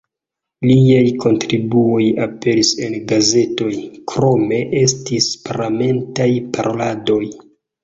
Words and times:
Liaj 0.69 1.01
kontribuoj 1.25 2.05
aperis 2.27 2.71
en 2.87 2.97
gazetoj, 3.13 3.71
krome 4.15 4.65
estis 4.81 5.31
parlamentaj 5.47 6.31
paroladoj. 6.59 7.25